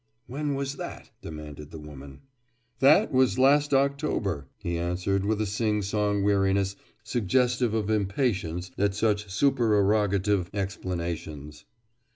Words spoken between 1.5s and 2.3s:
the woman.